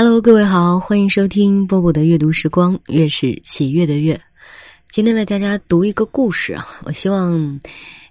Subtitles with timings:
[0.00, 4.16] Hello，各位好，欢迎收听波波的阅读时光，月是喜悦的月。
[4.90, 7.58] 今天为大家读一个故事啊，我希望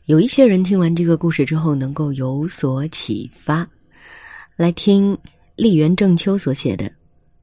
[0.03, 3.65] 有一些人听完这个故事之后能够有所启发。
[4.57, 5.17] 来听
[5.55, 6.83] 立原正秋所写的《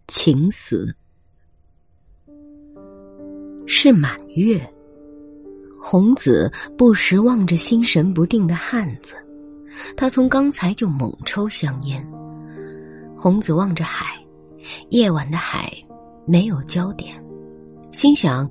[0.08, 0.94] 情死》。
[3.66, 4.60] 是满月，
[5.80, 9.14] 红子不时望着心神不定的汉子，
[9.96, 12.06] 他从刚才就猛抽香烟。
[13.16, 14.22] 红子望着海，
[14.90, 15.72] 夜晚的海
[16.26, 17.14] 没有焦点，
[17.92, 18.50] 心想：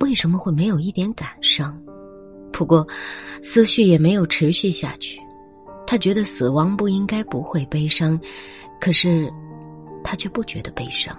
[0.00, 1.78] 为什么会没有一点感伤？
[2.52, 2.86] 不过，
[3.42, 5.20] 思绪也没有持续下去。
[5.86, 8.18] 他觉得死亡不应该不会悲伤，
[8.80, 9.32] 可是，
[10.02, 11.16] 他却不觉得悲伤。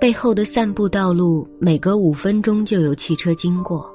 [0.00, 3.88] 背后的散步道路，每隔五分钟就有汽车经过，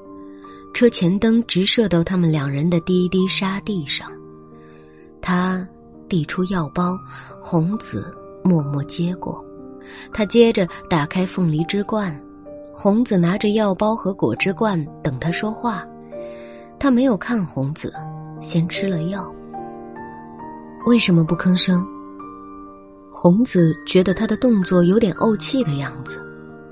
[0.74, 4.10] 车前灯直射到他们两人的第一滴沙地上。
[5.20, 5.66] 他。
[6.08, 6.98] 递出药包，
[7.38, 9.44] 红子默默接过。
[10.12, 12.14] 他接着打开凤梨汁罐，
[12.74, 15.86] 红子拿着药包和果汁罐等他说话。
[16.78, 17.92] 他没有看红子，
[18.40, 19.30] 先吃了药。
[20.86, 21.84] 为什么不吭声？
[23.10, 26.20] 红子觉得他的动作有点怄气的样子，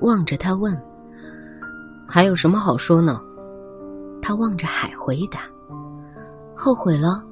[0.01, 0.80] 望着他问
[2.06, 3.20] ：“还有什么好说呢？”
[4.23, 5.41] 他望着海回答
[6.55, 7.25] ：“后悔了。”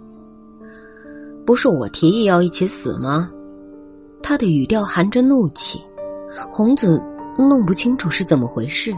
[1.46, 3.30] 不是我提议要一起死吗？
[4.26, 5.84] 他的语调含着怒气，
[6.50, 6.98] 红子
[7.36, 8.90] 弄不清楚是怎么回事。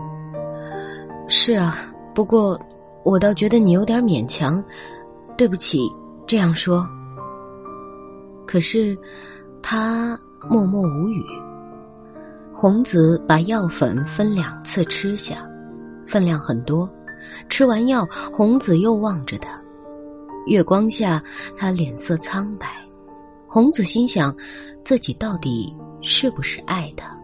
[1.27, 2.57] 是啊，不过
[3.05, 4.63] 我倒觉得你有点勉强，
[5.37, 5.81] 对不起，
[6.29, 6.89] 这样说。
[8.47, 8.97] 可是
[9.61, 10.17] 他
[10.49, 11.21] 默默无语。
[12.55, 15.45] 红子把药粉分两次吃下，
[16.07, 16.89] 分量很多。
[17.49, 19.61] 吃完药，红子又望着他。
[20.47, 21.21] 月光下，
[21.57, 22.69] 他脸色苍白。
[23.57, 24.37] 红子心想，
[24.85, 27.19] 自己到底是不是爱他，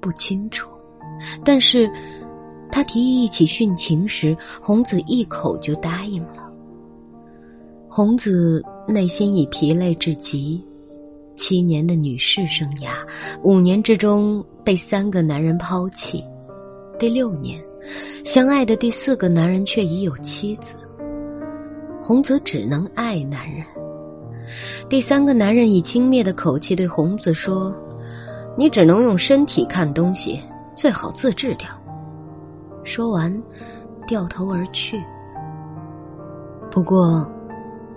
[0.00, 0.68] 不清楚。
[1.44, 1.88] 但是，
[2.68, 6.52] 他提议一起殉情时，红子一口就答应了。
[7.88, 10.60] 红子内心已疲累至极，
[11.36, 12.88] 七年的女士生涯，
[13.44, 16.24] 五年之中被三个男人抛弃，
[16.98, 17.62] 第六年，
[18.24, 20.74] 相爱的第四个男人却已有妻子。
[22.02, 23.64] 红子只能爱男人。
[24.88, 27.74] 第三个男人以轻蔑的口气对红子说
[28.56, 30.40] ：“你只能用身体看东西，
[30.74, 31.70] 最好自制点。”
[32.84, 33.42] 说完，
[34.06, 35.00] 掉头而去。
[36.70, 37.30] 不过，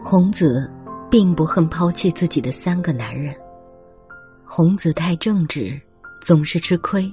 [0.04, 0.70] 红子
[1.10, 3.34] 并不恨抛弃自己的三个男人。
[4.46, 5.80] 红子太正直，
[6.22, 7.12] 总是吃亏。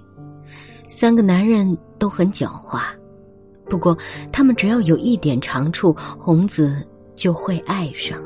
[0.86, 2.82] 三个男人都很狡猾。
[3.70, 3.96] 不过，
[4.30, 6.86] 他们只要有一点长处，红子
[7.16, 8.20] 就会爱上。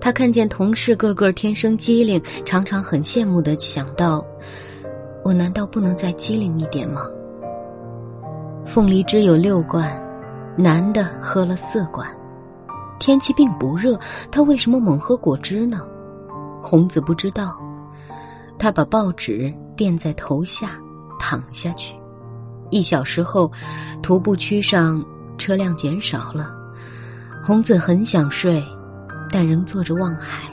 [0.00, 4.24] 他看见同事个个天生机灵，常常很羡慕的想到：
[5.24, 7.02] 我难道不能再机灵一点吗？
[8.64, 9.90] 凤梨汁有六罐，
[10.56, 12.06] 男的喝了四罐。
[12.98, 13.98] 天气并不热，
[14.30, 15.80] 他为什么猛喝果汁呢？
[16.62, 17.58] 红子不知道。
[18.58, 20.72] 他把报纸垫在头下，
[21.18, 21.94] 躺下去。
[22.70, 23.50] 一小时后，
[24.02, 25.04] 徒步区上
[25.38, 26.50] 车辆减少了。
[27.42, 28.62] 红子很想睡，
[29.30, 30.48] 但仍坐着望海。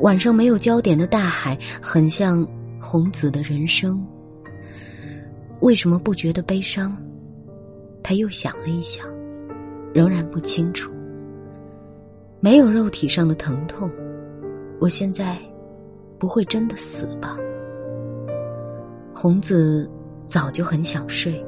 [0.00, 2.46] 晚上没有焦点的大海，很像
[2.80, 4.04] 红子的人生。
[5.60, 6.96] 为什么不觉得悲伤？
[8.02, 9.06] 他又想了一想，
[9.92, 10.92] 仍然不清楚。
[12.40, 13.90] 没有肉体上的疼痛，
[14.80, 15.38] 我现在
[16.18, 17.36] 不会真的死吧？
[19.14, 19.90] 红子。
[20.26, 21.44] 早就很想睡，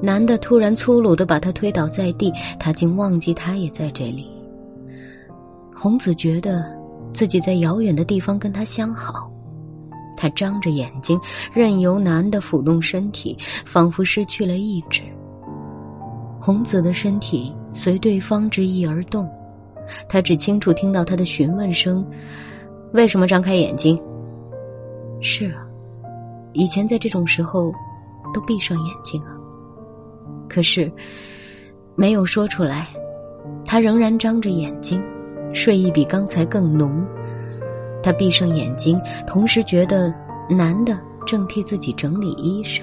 [0.00, 4.26] 男的突然粗鲁的把他推倒在地，他竟忘记他也在这里。
[5.78, 6.64] 红子觉得
[7.12, 9.30] 自己在遥远的地方跟他相好，
[10.16, 11.20] 他张着眼睛，
[11.52, 15.02] 任由男的抚动身体，仿佛失去了意志。
[16.40, 19.28] 红子的身体随对方之意而动，
[20.08, 22.04] 他只清楚听到他的询问声
[22.94, 24.00] ：“为什么张开眼睛？”
[25.20, 25.66] 是啊，
[26.54, 27.72] 以前在这种时候。
[28.34, 29.32] 都闭上眼睛啊！
[30.48, 30.92] 可是
[31.94, 32.86] 没有说出来，
[33.64, 35.00] 他仍然张着眼睛，
[35.56, 37.02] 睡意比刚才更浓。
[38.02, 40.14] 他闭上眼睛，同时觉得
[40.50, 42.82] 男的正替自己整理衣裳。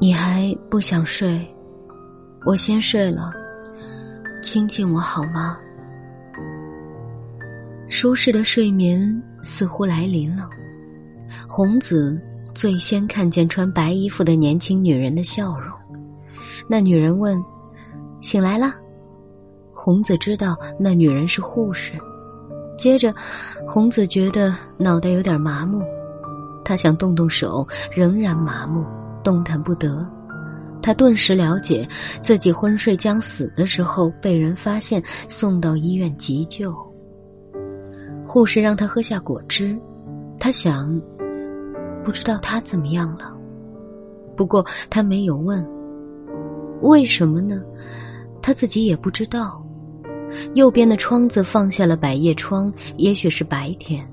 [0.00, 1.48] 你还不想睡？
[2.44, 3.32] 我先睡了，
[4.42, 5.56] 亲亲我好吗？
[7.88, 10.50] 舒适的睡眠似乎来临了，
[11.48, 12.20] 红子。
[12.54, 15.72] 最先看见穿白衣服的年轻女人的笑容，
[16.68, 17.36] 那女人问
[18.22, 18.72] ：“醒来了？”
[19.74, 21.94] 红子知道那女人是护士，
[22.78, 23.12] 接着，
[23.66, 25.82] 红子觉得脑袋有点麻木，
[26.64, 28.84] 他想动动手，仍然麻木，
[29.22, 30.06] 动弹不得。
[30.80, 31.86] 他顿时了解
[32.22, 36.74] 自己昏睡将死的时候被人发现，送到医院急救。
[38.26, 39.76] 护士让他喝下果汁，
[40.38, 41.00] 他想，
[42.02, 43.34] 不知道他怎么样了。
[44.36, 45.66] 不过他没有问，
[46.82, 47.62] 为什么呢？
[48.42, 49.63] 他自己也不知道。
[50.54, 54.06] 右边的窗子放下了百叶窗，也许是白天。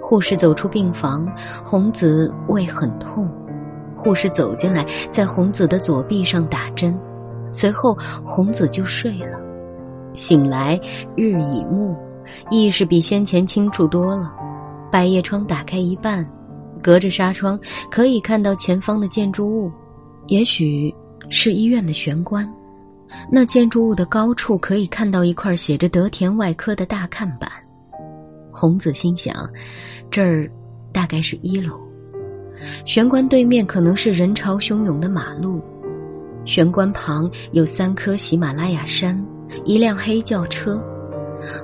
[0.00, 1.26] 护士走出病房，
[1.64, 3.30] 红子胃很痛。
[3.96, 6.96] 护士走进来，在红子的左臂上打针，
[7.52, 9.38] 随后红子就睡了。
[10.14, 10.78] 醒来
[11.16, 11.96] 日已暮，
[12.50, 14.32] 意识比先前清楚多了。
[14.90, 16.28] 百叶窗打开一半，
[16.82, 17.58] 隔着纱窗
[17.90, 19.70] 可以看到前方的建筑物，
[20.28, 20.94] 也许
[21.30, 22.46] 是医院的玄关。
[23.30, 27.50] 那建筑物的高处可以看到一块写着“德田外科”的大看板。
[28.50, 29.34] 红子心想，
[30.10, 30.50] 这儿
[30.92, 31.80] 大概是一楼。
[32.84, 35.60] 玄关对面可能是人潮汹涌的马路，
[36.44, 39.20] 玄关旁有三棵喜马拉雅山，
[39.64, 40.80] 一辆黑轿车。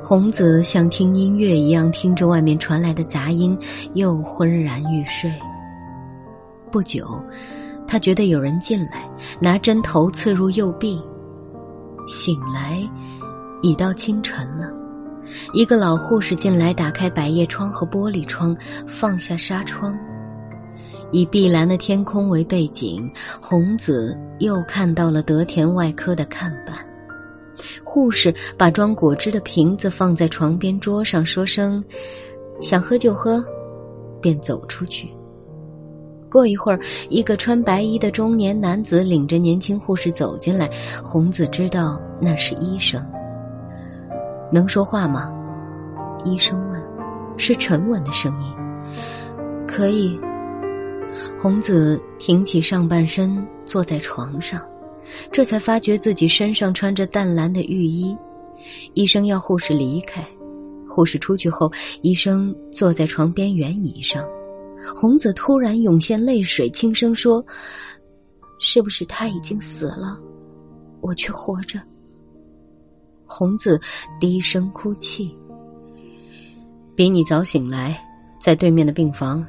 [0.02, 3.56] 红子像听音乐一样听着外面传来的杂音，
[3.94, 5.32] 又昏然欲睡。
[6.72, 7.22] 不久，
[7.86, 9.08] 他觉得有人进来，
[9.40, 11.00] 拿针头刺入右臂。
[12.08, 12.82] 醒来，
[13.62, 14.68] 已到清晨了。
[15.52, 18.56] 一个老护士进来，打开百叶窗和玻璃窗，
[18.86, 19.94] 放下纱窗。
[21.10, 23.10] 以碧蓝的天空为背景，
[23.40, 26.76] 红子又看到了德田外科的看板。
[27.84, 31.84] 护士把装果汁的瓶子放在床边桌上，说声
[32.62, 33.44] “想喝就喝”，
[34.22, 35.10] 便走出去。
[36.30, 40.70] 过一会儿，一个穿白衣的中年男子领着年轻护士走进来。
[41.02, 43.04] 红子知道那是医生。
[44.52, 45.32] 能说话吗？
[46.24, 46.82] 医生问，
[47.36, 48.54] 是沉稳的声音。
[49.66, 50.18] 可以。
[51.40, 54.60] 红子挺起上半身，坐在床上，
[55.32, 58.16] 这才发觉自己身上穿着淡蓝的浴衣。
[58.94, 60.24] 医生要护士离开，
[60.88, 61.70] 护士出去后，
[62.02, 64.24] 医生坐在床边圆椅上。
[64.96, 67.44] 红子突然涌现泪水，轻声说
[68.60, 70.18] ：“是不是他已经死了，
[71.00, 71.80] 我却活着？”
[73.26, 73.80] 红子
[74.18, 75.36] 低声哭泣。
[76.94, 78.02] 比你早醒来，
[78.40, 79.46] 在对面的病房，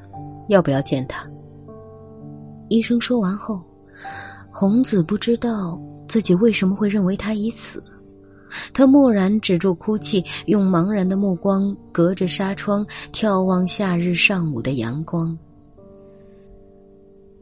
[0.50, 1.28] 要不要见他？
[2.70, 3.62] 医生说完后，
[4.52, 7.84] 红子不知道自己为什么会认为他已死。
[8.74, 15.38] 他蓦然止住哭泣，用茫然的目光隔着纱窗眺望夏日上午的阳光。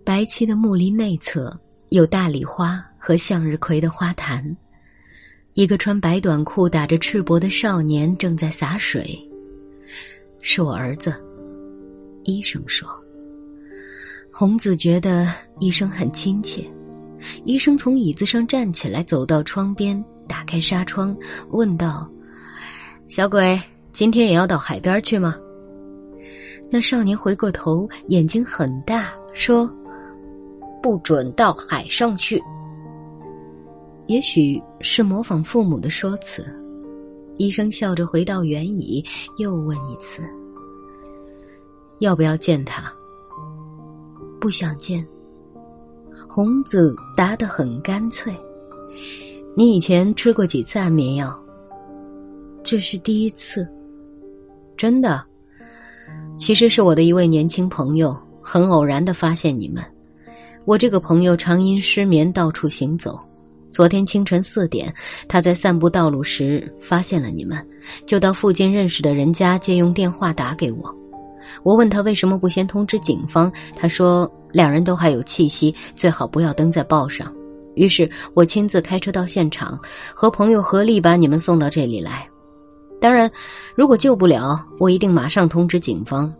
[0.03, 1.57] 白漆的木林内侧
[1.89, 4.55] 有大礼花和向日葵的花坛，
[5.53, 9.17] 一个穿白短裤、打着赤膊的少年正在洒水。
[10.39, 11.13] 是我儿子，
[12.23, 12.87] 医生说。
[14.31, 15.27] 红子觉得
[15.59, 16.63] 医生很亲切。
[17.43, 21.15] 医生从椅子上站起来，走到窗边，打开纱窗，
[21.49, 22.07] 问道
[23.07, 23.59] ：“小鬼，
[23.91, 25.35] 今天也要到海边去吗？”
[26.69, 29.69] 那少年回过头，眼睛很大，说
[30.83, 32.41] ：“不准到海上去。”
[34.07, 36.45] 也许是模仿父母的说辞，
[37.37, 39.03] 医生笑着回到原椅，
[39.37, 40.21] 又问一次
[41.99, 42.91] ：“要不要见他？”
[44.39, 45.05] 不想见。
[46.27, 48.35] 红子答得很干脆
[49.57, 51.35] ：“你以前吃过几次安眠药？
[52.63, 53.67] 这是第一次。
[54.77, 55.25] 真的？
[56.37, 59.83] 其实是我的一位年轻朋友，很偶然的发现你们。
[60.63, 63.19] 我这个朋友常因失眠到处行走。
[63.71, 64.93] 昨天清晨四点，
[65.27, 67.57] 他在散步道路时发现了你们，
[68.05, 70.95] 就到附近认识的人家借用电话打给我。”
[71.65, 77.33] 我问他为什么不先通知警方，他说两人都还有气息，最好不要登在报上。
[77.77, 79.79] 于是我亲自开车到现场，
[80.13, 82.27] 和朋友合力把你们送到这里来。
[82.99, 83.31] 当然，
[83.75, 86.33] 如果救不了，我一定马上通知警方。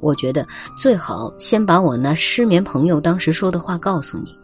[0.00, 0.46] 我觉得
[0.76, 4.34] 最好先把我那失眠朋友当时说的话告诉你。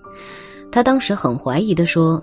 [0.70, 2.22] 他当时很怀疑的说：“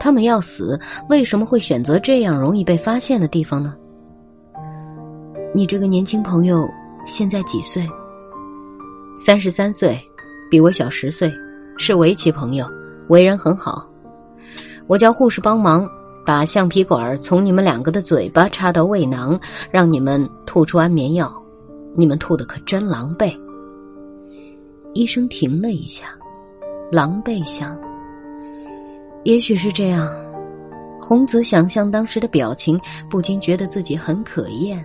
[0.00, 3.74] 他们要死，为什么会选择这样容易被发现的地方呢？”
[5.54, 6.66] 你这个年轻朋友。
[7.06, 7.86] 现在几岁？
[9.14, 9.94] 三十三岁，
[10.50, 11.30] 比我小十岁，
[11.76, 12.66] 是围棋朋友，
[13.08, 13.88] 为人很好。
[14.86, 15.88] 我叫护士帮忙
[16.26, 19.38] 把橡皮管从你们两个的嘴巴插到胃囊，
[19.70, 21.32] 让你们吐出安眠药。
[21.96, 23.32] 你们吐的可真狼狈。
[24.94, 26.06] 医生停了一下，
[26.90, 27.76] 狼狈想，
[29.24, 30.08] 也许是这样。
[31.00, 32.80] 红子想象当时的表情，
[33.10, 34.84] 不禁觉得自己很可厌。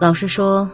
[0.00, 0.68] 老实说，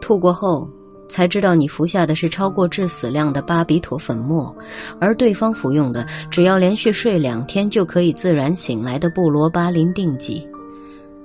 [0.00, 0.68] 吐过后
[1.10, 4.56] 才知道你服下的是超过致死量的巴比妥粉末，
[4.98, 10.46] 而对方服用的只要连续睡两天就可以自然醒来的布罗巴林定剂。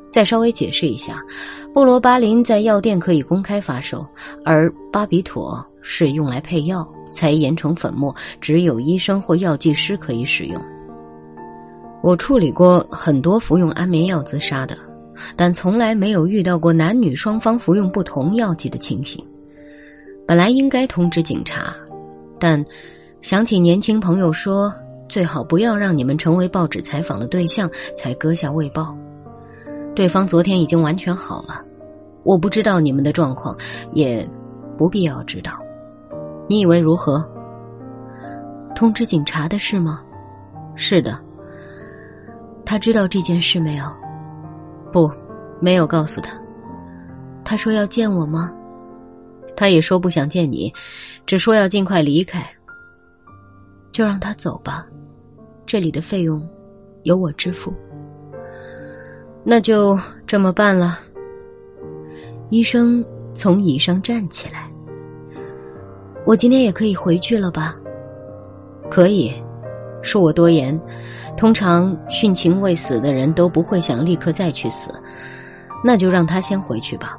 [0.10, 1.24] 再稍微解释一下，
[1.74, 4.06] 布罗巴林在药店可以公开发售，
[4.44, 10.62] 而巴比妥是用来配药才研成粉末，只有医生或药剂师可以使用。
[12.02, 14.78] 我处理过很多服用安眠药自杀的。
[15.38, 19.26] 但从来没有遇到过男女双方服用不同药剂的情形。
[20.28, 21.74] 本来应该通知警察，
[22.40, 22.64] 但
[23.22, 24.74] 想起年轻朋友说
[25.08, 28.96] 最好不要让你们成为报纸采访的对象，才搁下未报。
[29.96, 31.62] 对方昨天已经完全好了，
[32.24, 33.56] 我不知道你们的状况，
[33.92, 34.28] 也
[34.78, 35.54] 不必要知道。
[36.50, 37.24] 你以为如何？
[38.76, 40.02] 通知警察的事吗？
[40.76, 41.18] 是的。
[42.66, 43.86] 他知道这件事没有？
[44.92, 45.10] 不，
[45.62, 46.38] 没有告诉他。
[47.44, 48.52] 他说要见我吗？
[49.56, 50.74] 他也说不想见你，
[51.26, 52.46] 只说要尽快离开。
[53.92, 54.86] 就让他走吧，
[55.66, 56.46] 这里的费用
[57.04, 57.74] 由我支付。
[59.44, 59.98] 那就
[60.28, 61.00] 这么办了。
[62.50, 64.70] 医生从椅上站起来。
[66.26, 67.76] 我今天也可以回去了吧？
[68.90, 69.32] 可以，
[70.04, 70.80] 恕我多言。
[71.38, 74.90] 通常殉情未死的人都不会想立刻再去死，
[75.84, 77.18] 那就让他先回去吧。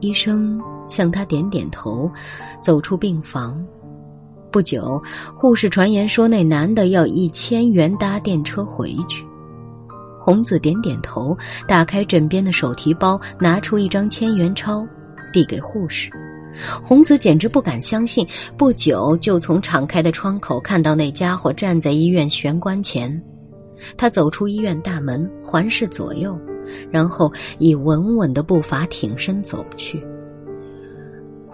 [0.00, 2.10] 医生向他点点头，
[2.60, 3.64] 走出病房。
[4.50, 5.02] 不久，
[5.34, 9.24] 护士传言说那男的要一千元搭电车回去。
[10.20, 11.36] 红子点点头，
[11.66, 14.86] 打开枕边的手提包，拿出一张千元钞，
[15.32, 16.10] 递给护士。
[16.82, 18.24] 红子简直不敢相信，
[18.56, 23.20] 不久就从敞开的窗口看到那家伙站在医院玄关前。
[23.96, 26.38] 他走出医院大门，环视左右，
[26.92, 30.00] 然后以稳稳的步伐挺身走去。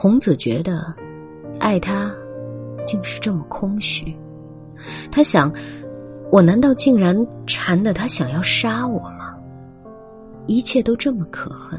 [0.02, 0.95] 红子觉得，
[1.59, 2.11] 爱他，
[2.87, 4.16] 竟是这么空虚。
[5.12, 5.52] 他想，
[6.33, 7.14] 我难道竟然
[7.47, 9.35] 馋得他想要杀我吗？
[10.47, 11.78] 一切都这么可恨。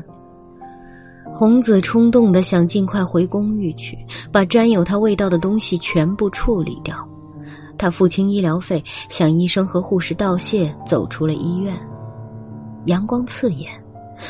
[1.33, 3.97] 红子冲动的想尽快回公寓去，
[4.31, 6.95] 把沾有他味道的东西全部处理掉。
[7.75, 11.75] 他付清医疗费，向医生和护士道谢，走出了医院。
[12.85, 13.80] 阳光刺眼，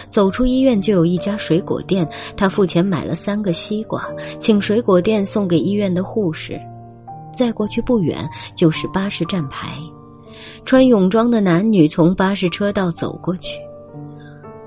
[0.09, 2.07] 走出医院就有一家水果店。
[2.35, 4.07] 他付钱买了三个西瓜，
[4.39, 6.59] 请水果店送给医院的护士。
[7.33, 9.77] 再过去不远就是巴士站牌，
[10.65, 13.57] 穿泳装的男女从巴士车道走过去。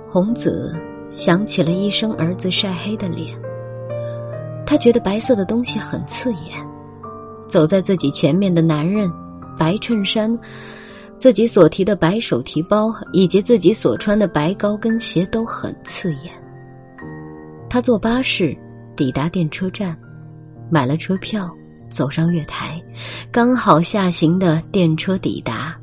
[0.08, 0.74] 红子。
[1.10, 3.38] 想起了医生儿子晒黑的脸，
[4.66, 6.66] 他觉得白色的东西很刺眼。
[7.46, 9.08] 走在自己前面的男人，
[9.56, 10.36] 白衬衫，
[11.24, 16.30] 自己所提的白手提包，以及自己所穿的白高跟鞋都很刺眼。
[17.66, 18.54] 他坐巴士
[18.94, 19.96] 抵达电车站，
[20.70, 21.50] 买了车票，
[21.88, 22.78] 走上月台，
[23.32, 25.74] 刚好下行的电车抵达，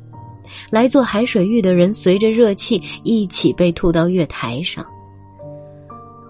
[0.70, 4.86] 来做海水浴的人随着热气一起被吐到月台上。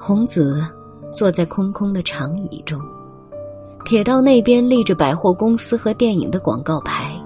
[0.00, 0.66] 红子
[1.14, 2.81] 坐在空空的长椅中，
[3.85, 7.22] 铁道那边立着百货公司和电影的广告牌。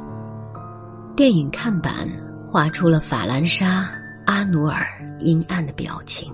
[1.17, 2.07] 电影看板
[2.53, 3.89] 画出了法兰莎、
[4.27, 4.87] 阿努尔
[5.19, 6.31] 阴暗的表情。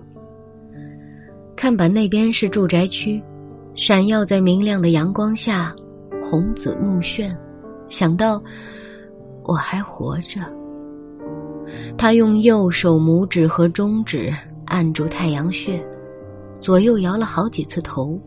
[1.57, 3.23] 看板那边是住宅区，
[3.77, 5.73] 闪耀在明亮的阳光下，
[6.21, 7.33] 红紫目眩。
[7.89, 8.43] 想到
[9.45, 10.41] 我还活着，
[11.97, 14.35] 他用右手拇指和中指
[14.67, 15.81] 按住太阳穴。
[16.59, 18.21] 左右摇了好几次头，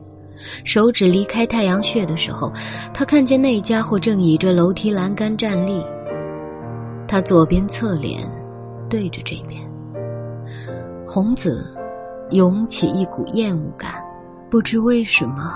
[0.63, 2.49] 手指离开太阳穴的时候，
[2.93, 5.83] 他看见那家伙正倚着楼梯栏杆站立。
[7.07, 8.29] 他左边侧脸，
[8.89, 9.61] 对着这边。
[11.07, 11.73] 红子
[12.31, 14.03] 涌起一股厌恶感，
[14.49, 15.53] 不知为什么，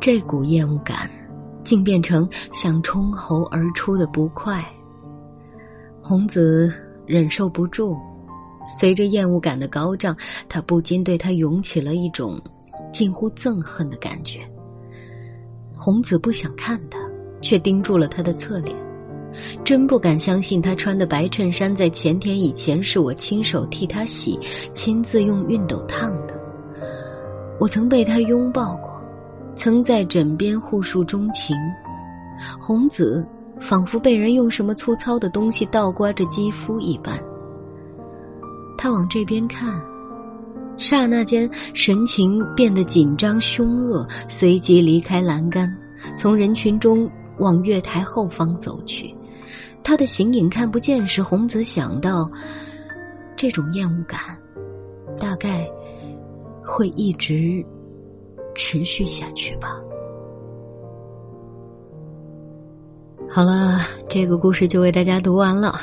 [0.00, 1.10] 这股厌恶感
[1.62, 4.64] 竟变成想冲喉而出的不快。
[6.00, 6.72] 红子
[7.06, 7.96] 忍受不住。
[8.70, 10.14] 随着厌恶感的高涨，
[10.46, 12.38] 他不禁对他涌起了一种
[12.92, 14.40] 近乎憎恨的感觉。
[15.74, 16.98] 红子不想看他，
[17.40, 18.76] 却盯住了他的侧脸，
[19.64, 24.38] 真不敢相信他穿的白衬衫在前天以前是我亲手替他洗、
[24.72, 26.34] 亲自用熨斗烫的。
[27.60, 28.90] 我曾被他拥抱过，
[29.56, 31.56] 曾在枕边互诉衷情。
[32.60, 33.26] 红子
[33.58, 37.18] 仿佛被人用什么粗糙的东西倒刮着肌肤一般。
[38.76, 39.80] 他往这边看，
[40.76, 45.68] 刹那间神情变得紧张凶恶，随即离开栏杆，
[46.16, 49.12] 从人群中往月台后方走去。
[49.88, 52.30] 他的形影看不见时，红子想到，
[53.34, 54.20] 这种厌恶感，
[55.18, 55.66] 大概
[56.62, 57.64] 会一直
[58.54, 59.80] 持续下去吧。
[63.30, 63.80] 好了，
[64.10, 65.80] 这个故事就为大家读完了。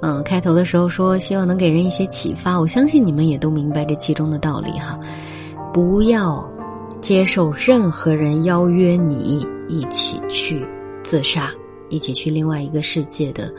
[0.00, 4.98] 嗯，开头的时候说希望能给人一些启发，我相信你们也都明白这其中的道理哈。
[5.74, 6.42] 不要
[7.02, 10.66] 接受任何人邀约你一起去
[11.02, 11.52] 自杀。
[11.94, 13.52] 一起去另外一个世界的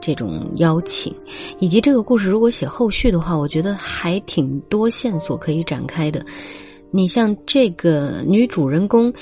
[0.00, 1.14] 这种邀请，
[1.58, 6.24] 以及这个故事如果写后续的话，我觉得还挺多线索可以展开的。
[6.90, 9.12] 你像这个女主人公，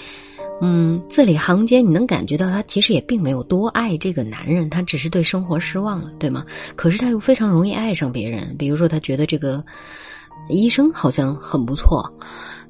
[0.60, 6.44] 嗯，字里行间你能感觉到她其实也并没有多爱这个男人，她只是对生活失望了，对吗？
[6.76, 9.64] 可是她又非常容易爱上别人，比如说她觉得这个
[10.48, 12.04] 医生好像很不错，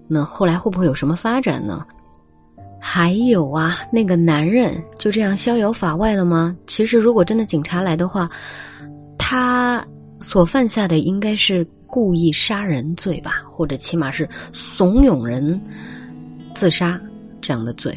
[0.09, 1.85] 那后来会不会有什么发展呢？
[2.85, 6.55] 还有啊，那个男人就这样逍遥法外了吗？
[6.67, 8.29] 其实，如果真的警察来的话，
[9.17, 9.87] 他
[10.19, 15.59] 所犯下的应该是故意杀人罪吧，或者起码是怂恿人
[16.55, 17.01] 自杀
[17.41, 17.97] 这样的罪。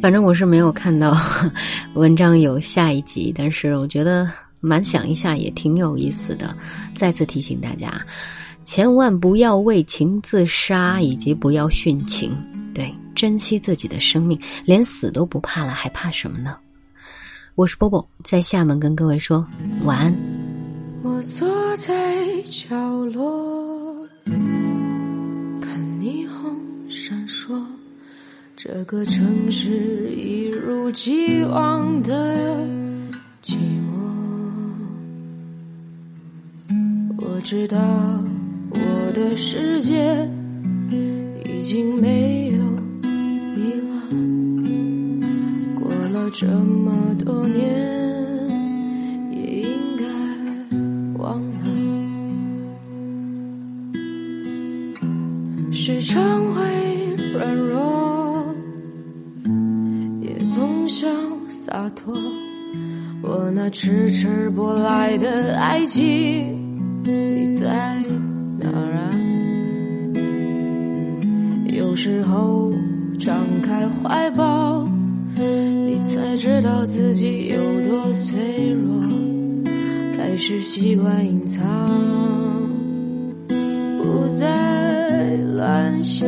[0.00, 1.16] 反正我是没有看到
[1.94, 6.56] 文章有下一集，但是我觉得蛮想一下也挺有意思的。
[6.94, 8.00] 再次提醒大家，
[8.64, 12.30] 千万不要为情自杀，以及不要殉情。
[12.72, 12.94] 对。
[13.18, 16.56] 珍惜自己的生命，连死都不怕了，还怕什么呢？
[17.56, 19.44] 我是波波，在厦门跟各位说
[19.82, 20.14] 晚安。
[21.02, 21.92] 我坐在
[22.44, 27.60] 角落，看霓虹闪烁，
[28.56, 32.54] 这个城市一如既往的
[33.42, 33.98] 寂寞。
[37.16, 37.76] 我知道
[38.70, 40.30] 我的世界
[41.44, 42.77] 已经没有。
[45.74, 47.68] 过了这么多年，
[49.30, 50.04] 也应该
[51.18, 51.48] 忘了。
[55.70, 56.62] 时常会
[57.34, 58.54] 软弱，
[60.22, 61.10] 也总想
[61.48, 62.14] 洒脱。
[63.20, 66.56] 我那迟迟不来的爱情，
[67.04, 67.97] 你在
[73.68, 74.88] 开怀抱。
[75.36, 79.04] 你才知道自己有多脆弱，
[80.16, 81.66] 开始习惯隐藏，
[84.02, 86.26] 不再乱想。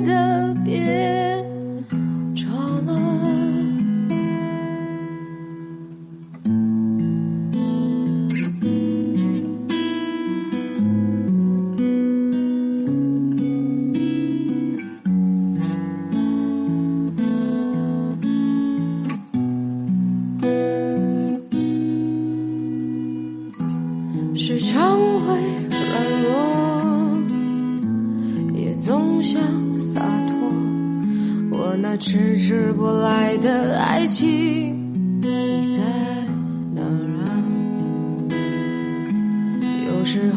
[0.00, 1.13] 的，别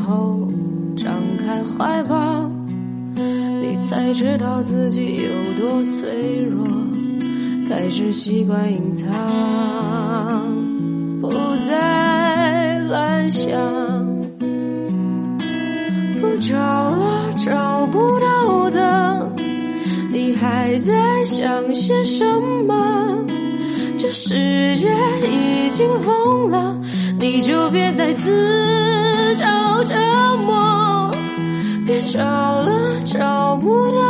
[0.08, 0.48] 后
[0.96, 2.50] 张开怀抱，
[3.18, 6.66] 你才知道自己有多脆弱，
[7.68, 9.12] 开始习惯隐藏，
[11.20, 11.30] 不
[11.68, 13.52] 再乱想。
[16.22, 19.30] 不找了找不到的，
[20.10, 22.24] 你还在想些什
[22.66, 23.26] 么？
[23.98, 24.34] 这世
[24.78, 24.88] 界
[25.30, 26.77] 已经疯了，
[32.08, 34.07] 找了找不到